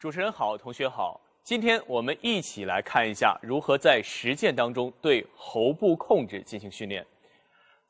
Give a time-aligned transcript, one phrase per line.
[0.00, 1.20] 主持人好，同学好。
[1.44, 7.06] 今天我们一起来看一下如何在实践当中对喉部控制进行训练。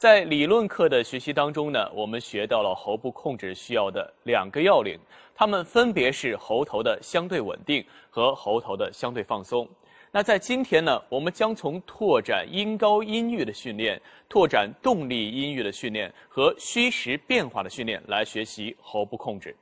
[0.00, 4.98] 在理论课的学习当中呢，我们学到了喉部控制需要的两个要领，
[5.34, 9.68] 它们分别是喉头的相对稳定和喉头的相对放松。
[10.10, 19.54] 那在今天呢，我们将从拓展音高音域的训练、拓展动力音域的训练和虚实变化的训练来学习喉部控制。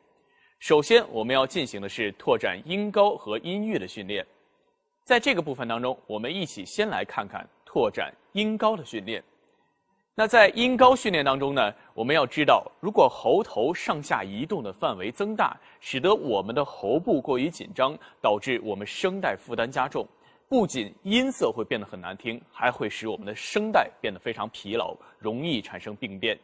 [0.61, 4.25] 首先，我们要进行的是拓展音高和音域的训练。
[5.05, 9.21] 在这个部分当中，我们一起先来看看拓展音高的训练。
[10.19, 20.05] 那在音高训练当中呢，我们要知道，如果喉头上下移动的范围增大，使得我们的喉部过于紧张，导致我们声带负担加重，
[20.49, 26.37] 不仅音色会变得很难听，还会使我们的声带变得非常疲劳，容易产生病变。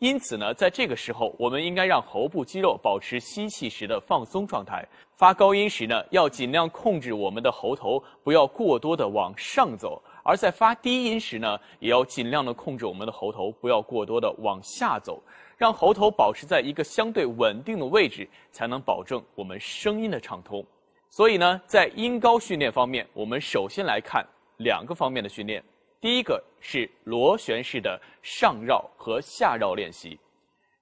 [0.00, 4.86] 因此呢，在这个时候，我们应该让喉部肌肉保持吸气时的放松状态。
[5.16, 15.22] 发高音时呢，要尽量控制我们的喉头不要过多的往上走；而在发低音时呢，也要尽量的控制我们的喉头不要过多的往下走，
[15.58, 20.64] 让喉头保持在一个相对稳定的位置，才能保证我们声音的畅通。
[21.10, 25.62] 所以呢，在音高训练方面，我们首先来看两个方面的训练。
[26.00, 30.18] 第一个是螺旋式的上绕和下绕练习。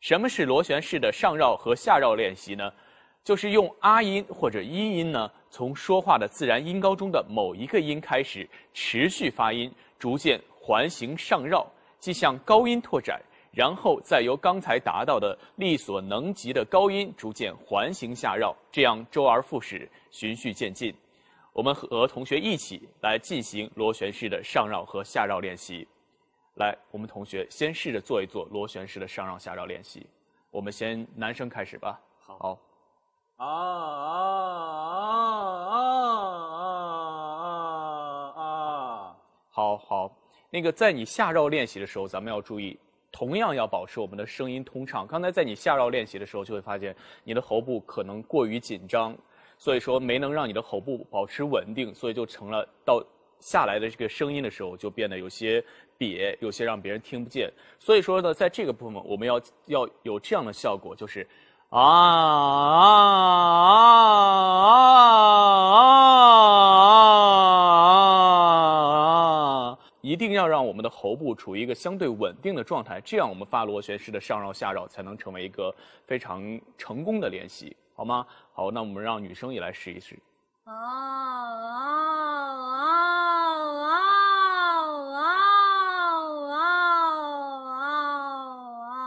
[0.00, 2.72] 什么是螺旋式的上绕和下绕练习呢？
[3.24, 13.20] 就是用啊音或者一音呢，从说话的自然音高中的某一个音开始，持续发音，逐渐环形上绕，即向高音拓展，
[13.52, 20.94] 然后再由刚才达到的力所能及的高音逐渐环形下绕，这样周而复始，循序渐进。
[21.52, 25.86] 我们和同学一起来进行螺旋式的上绕和下绕练习。
[26.54, 30.06] 来，我们同学先试着做一做螺旋式的上绕下绕练习。
[30.50, 32.00] 我们先男生开始吧。
[32.16, 32.58] 好。
[33.36, 33.56] 啊啊
[35.68, 35.92] 啊啊
[38.36, 39.16] 啊啊！
[39.52, 40.10] 好好。
[40.50, 42.76] 那个在你下绕练习的时候，咱们要注意，
[43.12, 45.06] 同样要保持我们的声音通畅。
[45.06, 49.14] 刚才在你下绕练习的时候，就会发现你的喉部可能过于紧张。
[49.58, 53.00] 所以说没能让你的喉部保持稳定，所以就成了到
[53.38, 55.64] 下来的这个声音的时候就变得有些
[55.96, 57.48] 瘪，有些让别人听不见。
[57.78, 61.28] 所以说呢，在这个部分我们要要有这样的效果，就是
[61.68, 61.82] 啊啊
[64.50, 64.72] 啊
[66.98, 67.01] 啊！
[70.02, 75.72] 一定要让我们的喉部处于一个相对稳定的状态，这样我们发螺旋式的上绕下绕才能成为一个
[76.04, 77.76] 非常成功的练习。
[77.94, 78.26] 好吗？
[78.52, 80.18] 好，那我们让女生也来试一试。
[80.64, 80.82] 啊啊
[82.02, 82.82] 啊
[83.78, 83.86] 啊
[85.12, 85.20] 啊
[86.50, 86.58] 啊
[88.90, 88.98] 啊！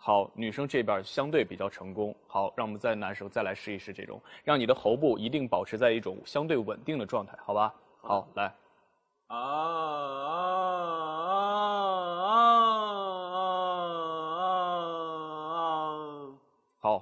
[0.00, 2.12] 好，女生这边相对比较成功。
[2.26, 7.72] 好，让我们再男生再来试一试这种，让你的喉部一定保持在一种相对稳定的状态，好吧？
[8.00, 8.52] 好，来。
[9.26, 10.07] 啊啊！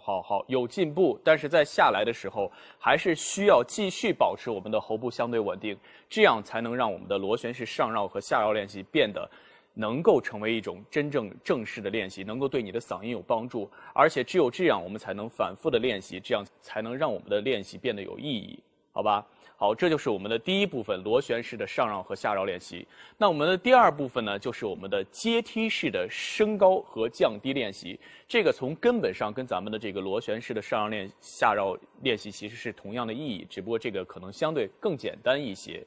[0.06, 5.76] 好，好，有进步，但是在下来的时候，还是需要继续保持我们的喉部相对稳定，
[6.08, 9.28] 这样才能让我们的螺旋式上绕和下绕练习变得
[9.74, 13.68] 能够成为一种真正正式的练习，能够对你的嗓音有帮助。
[13.92, 18.56] 而且只有这样，我们才能反复的练习，这样才能让我们的练习变得有意义，
[18.92, 19.26] 好吧？
[19.58, 22.86] 好，这就是我们的第一部分螺旋式的上绕和下绕练习。
[23.16, 27.98] 那我们的第二部分呢，就是我们的阶梯式的升高和降低练习。
[28.28, 35.82] 这个从根本上跟咱们的这个螺旋式的上绕练下绕练习其实是同样的意义，只不过这个可能相对更简单一些。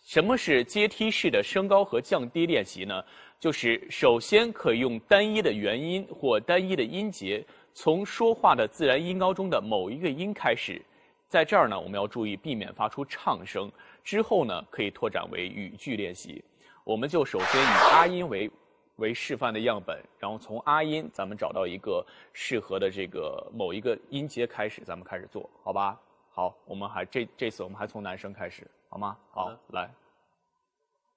[0.00, 3.02] 什么是阶梯式的升高和降低练习呢？
[3.40, 7.44] 就是首先可以用单一的元音或单一的音节，
[7.74, 10.80] 从说话的自然音高中的某一个音开始。
[11.28, 13.70] 在这儿呢，我们要注意避免发出唱声。
[14.02, 16.42] 之后呢，可以拓展为语句练习。
[16.84, 18.50] 我们就首先以啊音为
[18.96, 22.02] 为示范的样本，然后从啊音，咱们找到一个
[22.32, 26.00] 适合的这个某一个音节开始，咱们开始做好吧？
[26.30, 29.18] 好，我们还这这次我们还从男生开始，好吗？
[29.30, 29.90] 好，来。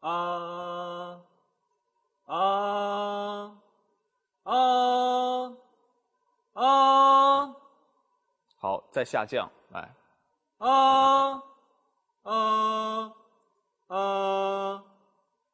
[0.02, 1.22] 啊
[2.26, 3.58] 啊
[4.44, 5.54] 啊
[6.54, 7.56] 啊！
[8.58, 9.61] 好，再下降，来。
[10.62, 11.42] 啊
[12.22, 13.14] 啊
[13.88, 14.84] 啊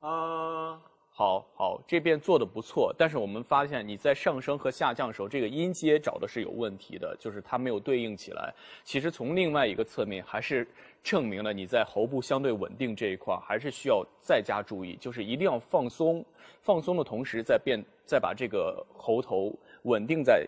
[0.02, 0.82] 啊！
[1.14, 8.54] 好好，这边做的不错，但是我们发现你在上升和下降的时候，这个音阶找的是有问题的，就是它没有对应起来。
[8.84, 10.68] 其实从另外一个侧面，还是
[11.02, 16.24] 证明了你在喉部相对稳定这一块还是需要再加注意，就是一定要放松，
[16.62, 19.54] 放松的同时再变，再把这个喉头
[19.84, 20.46] 稳定在。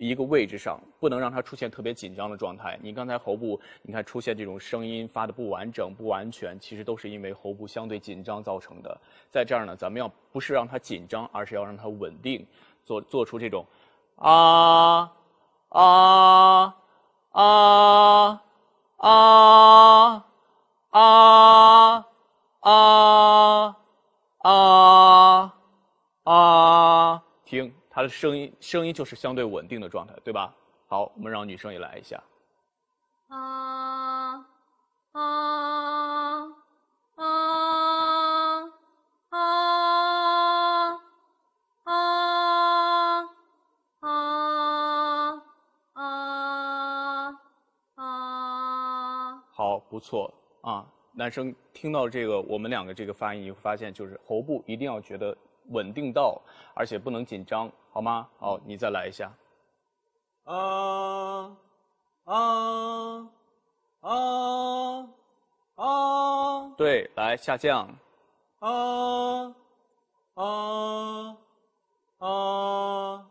[0.00, 2.78] 一个位置上不能让它出现特别紧张的状态。
[2.80, 8.98] 你刚才喉部，你看出现这种声音发的不完整、不完全，其实都是因为喉部相对紧张造成的。
[9.30, 12.46] 在这儿呢，咱们要不是让它紧张，而是要让它稳定，
[12.82, 13.66] 做做出这种
[14.16, 15.12] 啊
[15.68, 16.74] 啊
[17.32, 18.42] 啊
[18.96, 20.24] 啊
[20.88, 22.06] 啊
[22.60, 23.76] 啊
[24.38, 25.54] 啊
[26.24, 27.70] 啊停。
[27.92, 30.54] 它的声音声音就是相对稳定的状态，对吧？
[30.86, 32.22] 好，我们让女生也来一下。
[33.26, 34.46] 啊
[35.12, 35.20] 啊
[37.16, 37.26] 啊啊
[39.30, 39.42] 啊
[41.84, 41.90] 啊
[45.92, 46.42] 啊
[47.96, 49.44] 啊！
[49.52, 50.32] 好，不错
[50.62, 50.86] 啊！
[51.12, 55.36] 男生听到这个，我们两个这个发音，你会发现就是喉部一定要觉得
[55.68, 56.40] 稳定到，
[56.74, 57.70] 而且不能紧张。
[57.92, 58.28] 好吗？
[58.38, 59.32] 好，你再来一下。
[60.44, 61.56] 啊
[62.24, 63.28] 啊
[64.00, 65.08] 啊
[65.74, 66.72] 啊！
[66.76, 67.88] 对，来下降。
[68.60, 69.54] 啊
[70.34, 71.36] 啊
[72.18, 73.26] 啊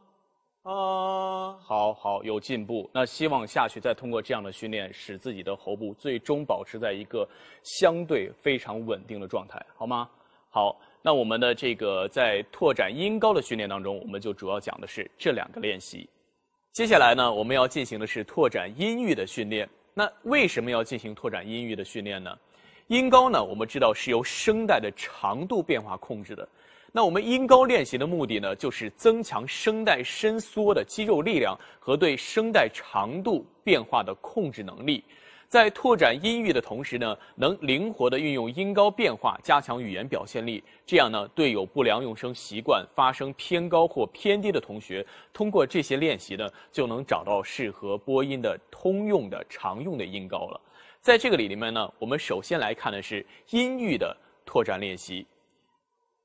[0.64, 1.58] 啊！
[1.62, 2.90] 好好，有进步。
[2.94, 7.28] 那希望下去再通过这样的训练，使自己的喉部最终保持在一个
[7.64, 10.10] 相对非常稳定的状态，好吗？
[10.50, 10.76] 好。
[11.02, 16.10] 那我们的这个在拓展音高的训练当中，我们就主要讲的是这两个练习。
[16.74, 19.68] 接下来呢，我们要进行的是拓展音域的训练。
[19.94, 22.38] 那为什么要进行拓展音域的训练呢？
[22.88, 26.48] 音高呢，我们知道是由声带的长度变化控制的。
[26.92, 35.04] 那我们音高练习的目的呢，就是增强声带伸缩的肌肉力量和对声带长度变化的控制能力。
[35.50, 40.64] 在拓展音域的同时呢，能灵活地运用音高变化，加强语言表现力。
[40.86, 45.04] 这样呢，对有不良用声习惯、发声偏高或偏低的同学，
[45.34, 50.62] 通过这些练习呢，就能找到适合播音的通用的常用的音高了。
[51.02, 54.16] 在这个里里面呢，我们首先来看的是音域的
[54.46, 55.26] 拓展练习。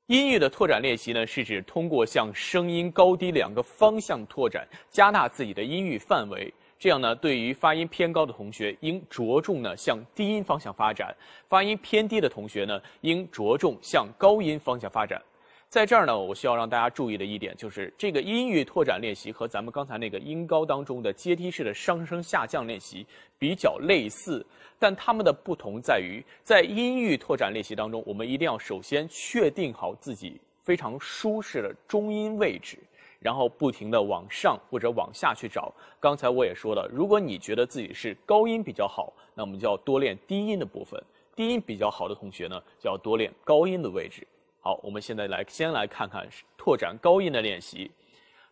[0.05, 6.53] 音域的拓展练习呢，是指通过向声音高低两个方向拓展，加大自己的音域范围。
[6.85, 11.07] 这样呢，对于发音偏高的同学，应着重呢向低音方向发展；
[11.49, 15.19] 发音偏低的同学呢，应着重向高音方向发展。
[15.67, 23.03] 在这儿呢，我需要让大家注意的一点就是，这个音域拓展练习和咱们刚才那个音高当中的阶梯式的上升下降练习
[23.39, 24.45] 比较类似，
[24.77, 32.77] 但它们的不同在于，在音域拓展练习当中，我们一定要首先确定好自己非常舒适的中音位置。
[33.25, 35.73] 然后不停地往上或者往下去找。
[35.99, 41.01] 刚才我也说了，如果你觉得自己是高音比较好，那我们就要多练低音的部分；
[41.35, 44.27] 低音比较好的同学呢，就要多练高音的位置。
[44.59, 47.89] 好，我们现在来先来看看拓展高音的练习。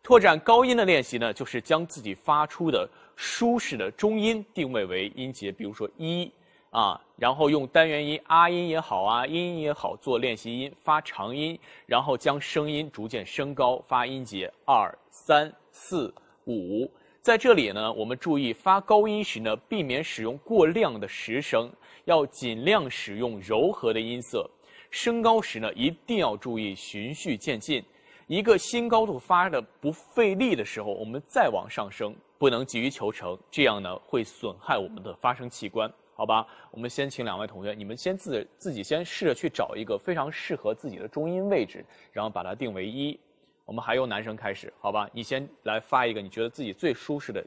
[0.01, 6.31] 拓展高音的练习呢，就是将自己发出的舒适的中音定位为音节，比如说一。
[6.73, 16.11] 啊，然后用单元音啊音也好啊，音也好做练习音发长音，然后将声音逐渐升高，发音节二三四
[16.47, 16.89] 五。
[17.21, 21.71] 在这里呢，我们注意发高音时呢，避免使用过亮的实声，
[22.05, 24.49] 要尽量使用柔和的音色。
[24.89, 27.85] 升高时呢，一定要注意循序渐进，
[28.25, 35.87] 一个新高度发的不费力的时候，我们再往上升，不能急于求成，这样呢会损害我们的发声器官。
[36.15, 43.19] 好吧，我们先请两位同学，你们先自自己先试着去找一个非常适合自己的中音位置，然后把它定为一。
[43.65, 45.09] 我们还由男生开始，好吧？
[45.13, 47.43] 你先来发一个你觉得自己最舒适的，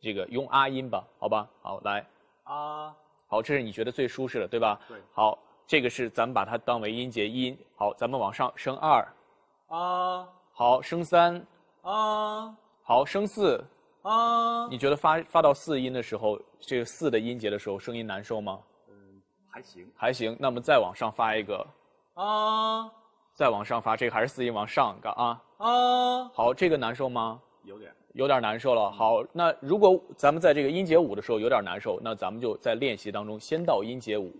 [0.00, 1.48] 这个用啊音吧，好吧？
[1.60, 2.06] 好，来
[2.44, 2.94] 啊，
[3.26, 4.80] 好，这是你觉得最舒适的，对吧？
[4.88, 4.98] 对。
[5.12, 7.58] 好，这个是咱们把它当为音节音。
[7.76, 9.06] 好，咱们往上升二
[9.66, 11.44] 啊，好，升三
[11.82, 13.62] 啊，好，升四。
[14.08, 18.58] 啊，你觉得发发到四音的时候，这个四的音节的时候，声音难受吗？
[18.88, 18.94] 嗯，
[19.50, 20.34] 还行，还行。
[20.40, 21.66] 那么再往上发一个
[22.14, 22.90] 啊，
[23.34, 26.24] 再往上发，这个还是四音往上个啊啊。
[26.28, 27.38] 好，这个难受吗？
[27.64, 28.90] 有点，有点难受了。
[28.90, 34.32] 好，那如果咱们在这个音节五的时候有点难受，那咱们就在练习当中先到音节五，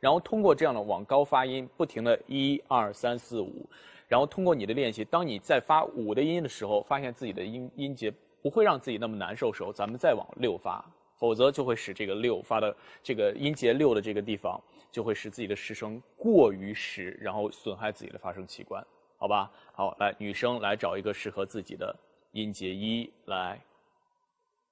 [0.00, 3.66] 然后通过这样的往高发音，不停的一二三四五，
[4.06, 8.12] 然后通过你的练习，当你在发五的音的时候，发现自己的音音节。
[8.44, 10.84] 不会让自己那么难受时候，咱们再往六发，
[11.16, 14.60] 否则就会使这个六发的这个音节六的这个地方，
[14.92, 18.86] 就会使自己的失声过于实，然后损害自己的发声器官，
[19.16, 19.24] 好。
[19.24, 19.50] 好吧？
[19.72, 21.96] 好，来，女生来找一个适合自己的
[22.32, 23.58] 音节一来。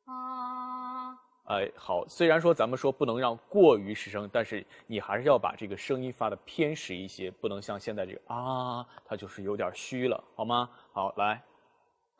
[0.05, 1.19] 啊。
[1.45, 10.69] 哎，好，虽然说咱们说不能让过于失声，但是你还是要把这个声音发的偏实一些，不能像现在这个啊，它就是有点虚了，好吗？
[10.93, 11.43] 好，来。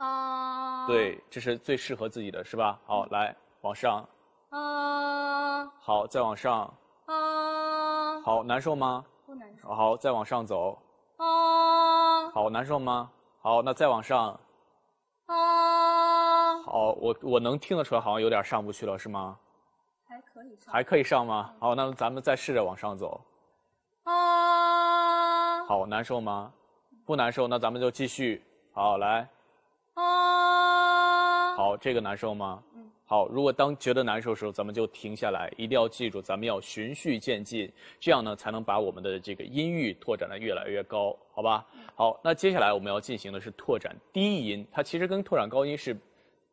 [0.07, 0.87] 啊。
[0.87, 2.79] 对，这是最适合自己的，是吧？
[2.85, 4.05] 好，来，往上。
[4.51, 5.67] 啊。
[5.79, 6.63] 好，再往上。
[7.07, 8.21] 啊。
[8.23, 9.05] 好，难受吗？
[9.27, 9.69] 不难受。
[9.69, 10.77] 好，再往上走。
[11.19, 12.31] 啊。
[12.31, 13.11] 好，难受吗？
[13.41, 14.39] 好，那再往上。
[15.27, 16.63] 啊。
[16.63, 19.39] 好，我我能听得出来，好像有点上不去了，是吗？
[20.09, 20.73] 还可以上。
[20.73, 21.55] 还可以上吗？
[21.61, 23.21] 好，那咱们再试着往上走。
[24.05, 25.65] 啊。
[25.65, 26.53] 好，难受吗？
[27.05, 28.45] 不难受，那咱们就继续。
[28.73, 29.29] 好，来。
[29.95, 31.55] 啊。
[31.57, 32.63] 好，这个难受吗？
[32.75, 32.91] 嗯。
[33.05, 37.71] 好，如果当觉得难受的时候，咱们就停下来，一定要记住，咱们要循序渐进，
[38.01, 41.67] 这样呢才能把我们的这个音域拓展的越来越高，好吧？
[41.95, 45.95] 好，那接下来我们要进行的是拓展低音，它其实跟拓展高音是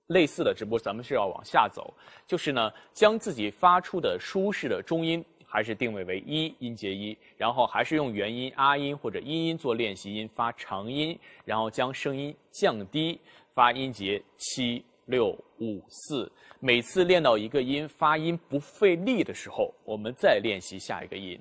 [0.08, 1.94] 类似的，只不过咱们是要往下走，
[2.28, 13.20] 就是呢将自己发出的舒适的中音还是定位为一音节一，然后还是用元音啊音或者音音做练习音发长音，然后将声音降低
[13.54, 14.86] 发音节七。
[15.10, 21.36] 六五四，每次练到一个音发音不费力的时候，我们再练习下一个音。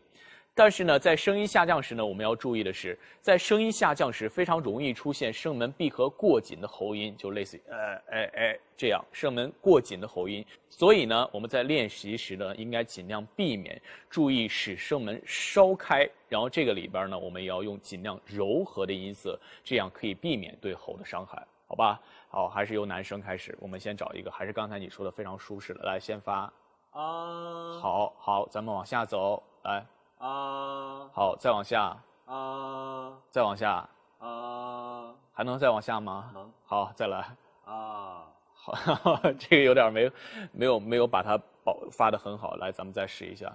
[0.59, 10.45] 但是呢，在声音下降时呢，我们要注意的是，在声音下降时非常容易出现声门闭合过紧的喉音，就类似于呃哎哎这样声门过紧的喉音。
[10.69, 16.05] 所以呢，我们在练习时呢，应该尽量避免，注意使声门稍开。
[16.29, 22.00] 然后这个里边呢，我们也要用尽量柔和的音色，这样可以避免对喉的伤害，好吧？
[22.31, 23.57] 好，还是由男生开始。
[23.61, 26.53] 我们先找一个，还是刚才你说的非常舒适的，来先发。
[26.91, 27.79] 啊。
[27.81, 29.87] 好好，咱们往下走，来。
[30.18, 31.08] 啊。
[31.12, 31.96] 好，再往下。
[32.26, 33.12] 啊。
[33.30, 33.88] 再往下。
[34.18, 35.14] 啊。
[35.32, 36.30] 还能再往下吗？
[36.34, 36.52] 能。
[36.64, 37.37] 好，再来。
[37.64, 38.25] 啊。
[38.54, 40.10] 好， 这个有点没，
[40.52, 42.56] 没有没有把它保发的很好。
[42.56, 43.52] 来，咱们再试一下。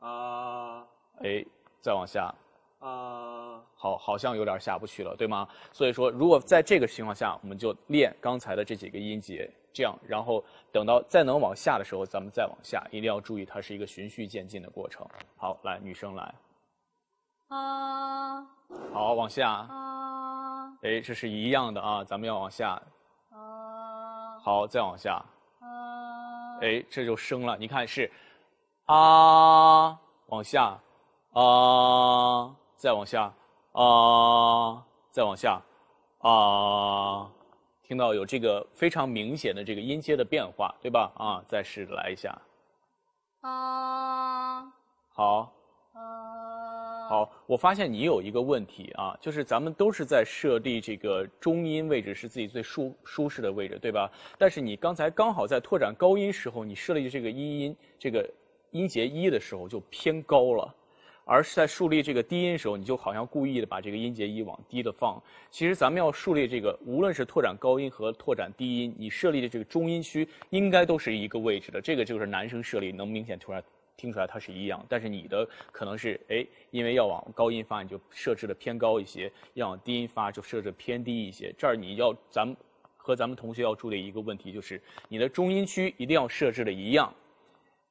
[0.00, 0.84] 啊。
[1.22, 1.44] 哎，
[1.80, 2.34] 再往下。
[2.80, 5.48] 啊，好，好像有点下不去了，对吗？
[5.72, 10.42] 所以说，如果在这个情况下，我们就练刚才的这几个音节，这样，然后
[10.72, 15.06] 等到再能往下的时候，咱们再往下，一定要注意，它是一个循序渐进的过程。
[15.36, 16.34] 好，来，女生来。
[17.46, 18.42] 啊。
[18.92, 19.48] 好，往下。
[19.48, 20.72] 啊。
[20.82, 22.70] 哎，这是一样的啊，咱们要往下。
[23.30, 24.38] 啊。
[24.40, 25.24] 好，再往下。
[25.60, 26.58] 啊。
[26.60, 28.10] 哎，这就升了，你看是，
[28.86, 30.76] 啊，往下，
[31.34, 32.52] 啊。
[32.74, 33.32] 再往下，
[33.72, 35.60] 啊，再往下，
[36.18, 37.30] 啊，
[37.88, 41.10] 听到有这个非常明显的这个音阶的变化，对吧？
[41.16, 42.38] 啊，再试着来一下，
[43.40, 44.70] 啊，
[45.08, 45.50] 好，
[45.94, 54.12] 啊，好，我发现你有一个问题啊，就是咱们都是在设立这个中音位置是自己最舒舒适的位置，对吧？
[54.36, 58.30] 但是你刚才刚好在拓展高音时候，你设立这个音音这个
[58.72, 60.74] 音节一的时候就偏高了。
[61.28, 65.22] 而是在树立这个低音时候，你就好像故意的把这个音节一往低的放。
[65.50, 71.82] 其实咱们要树立这个，无论是拓展高音和拓展低音，你设立的这个中音区应该都是一个位置的。
[71.82, 73.62] 这个就是男生设立能明显突然
[73.94, 81.54] 听出来它是一样，但是你的可能是哎，因为要往高音发，你就设置的偏高一些；要往低音发，就设置偏低一些。
[81.58, 82.56] 这儿你要咱们
[82.96, 84.80] 和咱们同学要注意一个问题，就是
[85.10, 87.12] 你的中音区一定要设置的一样。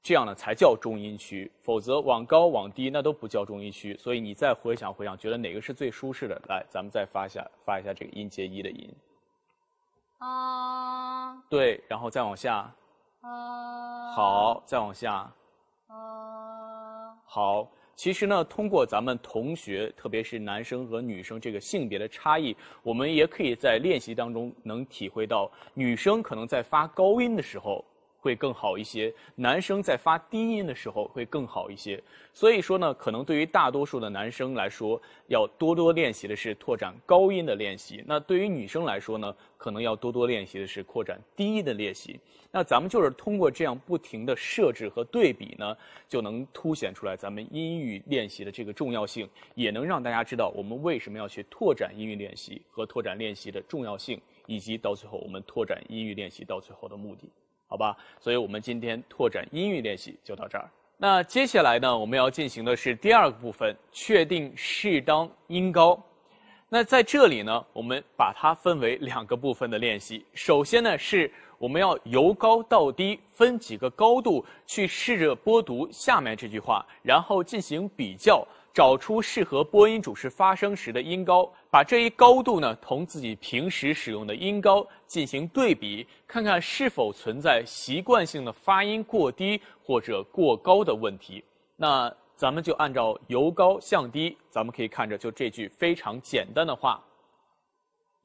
[0.08, 3.94] 这样呢才叫中音区，否则往高往低那都不叫中音区。
[3.98, 6.42] 所以你再回想回想，觉得哪个是最舒适的？
[6.48, 8.90] 来，咱们再发一下发一下这个音节一的音。
[10.20, 11.36] 啊。
[11.50, 12.74] 对，然后再往下。
[13.20, 14.12] 啊。
[14.16, 15.30] 好，再往下。
[15.88, 17.14] 啊。
[17.26, 27.84] 好，其实呢，通过咱们同学，特别是男生和女生这个性别的差异，我们也可以在练习当中能体会到，女生可能在发高音的时候。
[28.28, 32.04] 会更好一些，男生在发低音的时候会更好一些。
[32.34, 38.04] 所以说呢，可能对于大多数的男生来说，要多多练习的是拓展高音的练习。
[38.06, 42.20] 那对于女生来说呢，可能要多多练习的是扩展低音的练习。
[42.52, 45.78] 那咱们就是通过这样不停的设置和对比呢，
[46.10, 57.30] 就能凸显出来咱们音域练习的这个重要性，也能让大家知道我们为什么要去拓展音域练习和拓展练习的重要性，以及到最后我们拓展音域练习到最后的目的。
[57.68, 60.70] 好吧，所以我们今天拓展音域练习就到这儿。
[60.98, 66.02] 那接下来呢，我们要进行的是第二个部分，确定适当音高。
[66.70, 70.26] 那在这里呢，我们把它分为两个部分的练习。
[70.34, 78.46] 首先呢，是我们要由高到低分几个高度去试着播读下面这句话，然后进行比较，
[78.78, 91.44] 找出适合播音主持发声时的音高，把这一高度呢同自己平时使用的音高进行对比，看看是否存在习惯性的发音过低或者过高的问题。
[91.76, 97.04] 那咱们就按照由高向低，咱们可以看着就这句非常简单的话：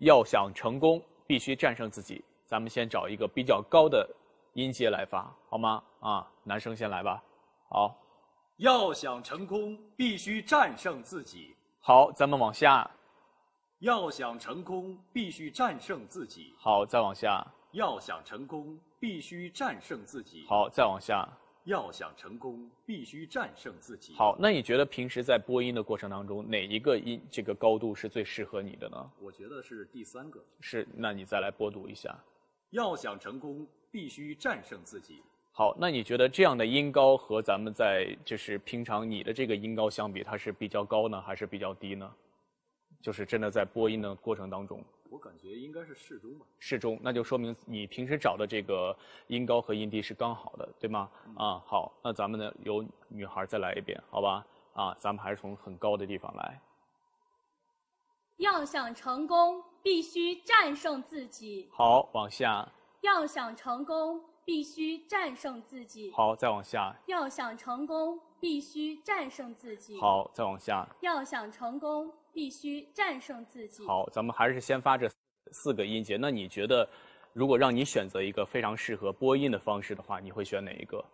[0.00, 2.23] 要想成功，必须战胜自己。
[2.44, 4.06] 咱们先找一个比较高的
[4.52, 5.82] 音阶来发，好吗？
[6.00, 7.23] 啊，男生先来吧。
[7.71, 7.97] 好，
[8.59, 11.54] 要想成功，必须战胜自己。
[11.80, 12.88] 好，咱们往下。
[13.80, 16.54] 要想成功，必须战胜自己。
[16.59, 17.44] 好，再往下。
[17.73, 20.44] 要想成功，必须战胜自己。
[20.47, 21.28] 好，再往下。
[21.64, 24.14] 要想成功，必须战胜自己。
[24.14, 29.11] 好，那你觉得平时在播音的过程当中，哪一个音这个高度是最适合你的呢？
[29.18, 30.40] 我觉得是第三个。
[30.61, 32.16] 是，那你再来播读一下。
[32.71, 35.23] 要想成功，必须战胜自己。
[35.62, 42.12] 好，那你觉得这样的音高和咱们在就是平常你的这个音高相比，它是比较高呢，还是比较低呢？
[43.00, 46.45] 就是真的在播音的过程当中，我感觉应该是适中吧。
[46.59, 48.97] 适中，那就说明你平时找的这个
[49.28, 51.09] 音高和音低是刚好的，对吗？
[51.37, 54.45] 啊，好，那咱们呢由女孩再来一遍，好吧？
[54.73, 56.61] 啊，咱们还是从很高的地方来。
[58.38, 61.69] 要想成功，必须战胜自己。
[61.71, 62.69] 好，往下。
[63.02, 64.21] 要想成功。
[64.44, 66.12] 必须战胜自己。
[66.12, 66.94] 好，再往下。
[67.06, 70.00] 要想成功，必须战胜自己。
[70.00, 70.87] 好，再往下。
[71.00, 73.87] 要想成功，必须战胜自己。
[73.87, 75.08] 好，咱们还是先发这
[75.52, 76.16] 四个音节。
[76.16, 76.88] 那你觉得，
[77.32, 81.04] 如果让你选择一个非常适合播音的方式的话，你会选哪一个？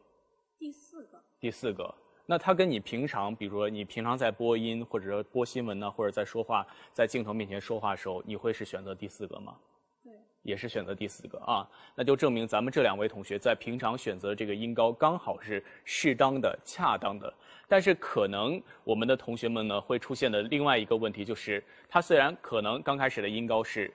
[0.59, 1.23] 第四个。
[1.39, 1.95] 第四个。
[2.31, 9.57] 那它跟你平常，比如说你平常在播音，或者说播新闻呢，或者在说话，在镜头面前说话的时候，你会是选择第四个吗？
[10.49, 17.33] 也是选择第四个啊，那就证明咱们这两位同学在平常选择这个音高刚好是适当的、恰当的。
[17.69, 23.93] 但是可能我们的同学们呢会出现的另外一个问题就是，他虽然可能刚开始的音高是，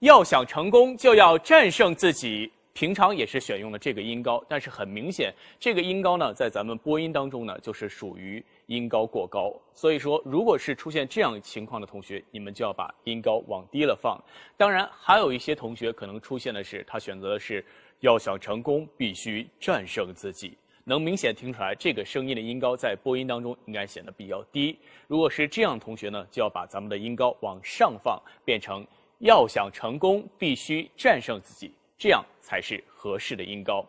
[0.00, 2.50] 要想成功就要战胜自己。
[2.74, 9.54] 平常也是选用了这个音高，但是很明显，这个音高呢，在咱们播音当中呢，就是属于音高过高。
[9.74, 14.18] 所以说，如果是出现这样情况的同学，你们就要把音高往低了放。
[14.56, 17.62] 当然，还有一些同学可能出现的是，他选择的是
[18.00, 20.56] 要想成功，必须战胜自己。
[20.84, 24.78] 能明显听出来，这个声音的音高在播音当中应该显得比较低。
[25.06, 28.84] 如果是这样同学呢，就要把咱们的音高往上放，变成
[29.18, 31.70] 要想成功，必须战胜自己。
[32.02, 33.86] 这样才是合适的音高。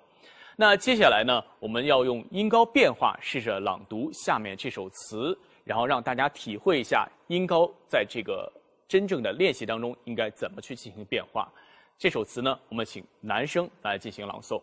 [0.55, 8.53] 那接下来呢，我们要用音高变化试着朗读下面这首词，然后让大家体会一下音高在这个
[8.87, 11.51] 真正的练习当中应该怎么去进行变化。
[11.97, 14.61] 这首词呢，我们请男生来进行朗诵。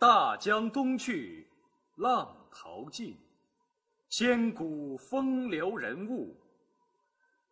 [0.00, 1.46] 大江东去，
[1.98, 3.16] 浪淘尽，
[4.08, 6.36] 千古风流人物。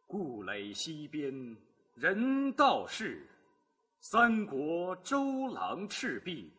[0.09, 1.57] 故垒西边，
[1.95, 3.25] 人道是。
[4.07, 6.53] 三国周郎赤壁，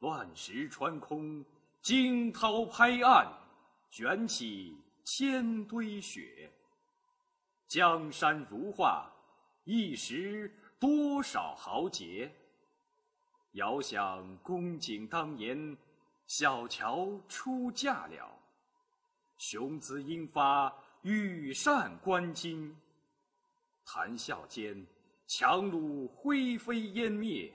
[0.00, 1.44] 乱石穿空，
[1.80, 3.32] 惊涛拍岸，
[3.88, 6.50] 卷起千堆雪。
[7.68, 9.08] 江山如画，
[9.62, 12.28] 一时多少豪杰。
[13.52, 15.78] 遥想公瑾当年，
[16.26, 18.28] 小乔出嫁了，
[19.38, 22.74] 雄姿英发，羽扇纶巾。
[23.86, 24.84] 谈笑间。
[25.26, 27.50] 强虏灰飞烟灭，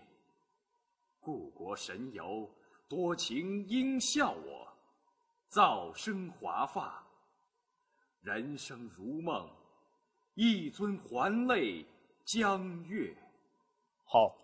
[1.19, 2.49] 故国神游，
[2.87, 4.67] 多情应笑我，
[5.49, 7.03] 早生华发。
[8.21, 9.47] 人生如梦，
[10.33, 11.85] 一尊还酹
[12.25, 13.15] 江月。
[14.03, 14.35] 好，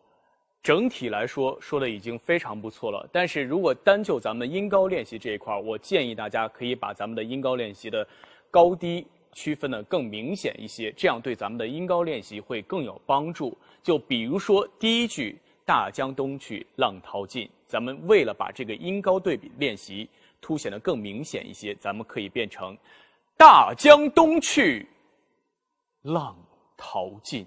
[0.62, 3.10] 整体来说说的已经非常不错了。
[3.12, 8.08] 但是如果单就咱们音高练习这一块我建议大家可以把咱们的音高练习的
[8.52, 9.06] 高低。
[9.36, 13.56] 区分的更明显一些，这样对咱们的音高练习会更有帮助。
[13.84, 22.76] 就比如说第一句“大江东去，浪淘尽”，咱们为了把这个音高对比练习凸显的更明显一些，咱们可以变成
[23.38, 24.88] “大江东去，
[26.04, 26.36] 浪
[26.78, 27.46] 淘尽”。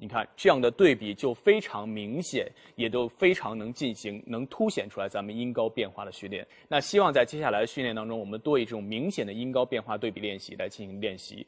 [0.00, 6.46] 你看这样的对比就非常明显，也都非常能进行，能凸显出来咱们音高变化的训练。
[6.68, 11.44] 那希望在接下来的训练当中，我们多以这种明显的音高变化对比练习来进行练习。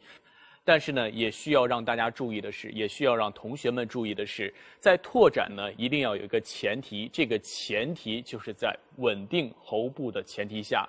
[0.65, 10.89] 但是呢，也需要让大家注意的是，也需要让同学们注意的是，在拓展呢，一定要有一个前提，这个前提就是在稳定喉部的前提下，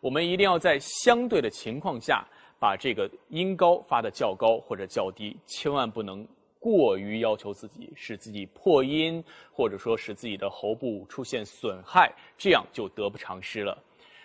[0.00, 2.26] 我们一定要在相对的情况下，
[2.58, 6.26] 把这个音高发的较高或者较低，千万不能。
[6.62, 13.76] 过于要求自己，使自己破音，或者说使自己的喉部出现损害，这样就得不偿失了。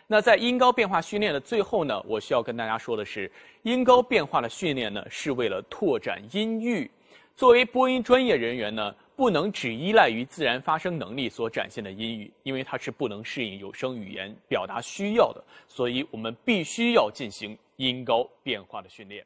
[0.06, 3.30] 那在音高变化训练的最后呢，我需要跟大家说的是，
[3.64, 6.90] 音高变化的训练呢，是为了拓展音域。
[7.36, 19.26] 作为播音专业人员呢，不能只依赖于自然发声能力所展现的音域，因为它是不能适应有声语言表达需要的，所以我们必须要进行音高变化的训练。